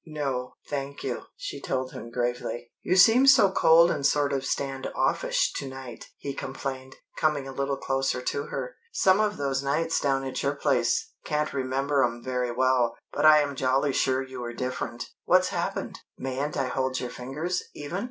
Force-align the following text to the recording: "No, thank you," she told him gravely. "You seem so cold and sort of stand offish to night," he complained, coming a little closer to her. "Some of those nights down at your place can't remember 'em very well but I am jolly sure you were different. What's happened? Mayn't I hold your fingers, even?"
"No, 0.03 0.55
thank 0.67 1.03
you," 1.03 1.25
she 1.37 1.61
told 1.61 1.91
him 1.91 2.09
gravely. 2.09 2.71
"You 2.81 2.95
seem 2.95 3.27
so 3.27 3.51
cold 3.51 3.91
and 3.91 4.03
sort 4.03 4.33
of 4.33 4.43
stand 4.47 4.87
offish 4.95 5.53
to 5.57 5.67
night," 5.67 6.07
he 6.17 6.33
complained, 6.33 6.95
coming 7.19 7.47
a 7.47 7.51
little 7.51 7.77
closer 7.77 8.19
to 8.19 8.45
her. 8.45 8.77
"Some 8.91 9.19
of 9.19 9.37
those 9.37 9.61
nights 9.61 9.99
down 9.99 10.23
at 10.23 10.41
your 10.41 10.55
place 10.55 11.11
can't 11.23 11.53
remember 11.53 12.03
'em 12.03 12.23
very 12.23 12.51
well 12.51 12.97
but 13.13 13.27
I 13.27 13.41
am 13.41 13.55
jolly 13.55 13.93
sure 13.93 14.23
you 14.23 14.39
were 14.39 14.53
different. 14.53 15.05
What's 15.25 15.49
happened? 15.49 15.99
Mayn't 16.17 16.57
I 16.57 16.65
hold 16.65 16.99
your 16.99 17.11
fingers, 17.11 17.61
even?" 17.75 17.99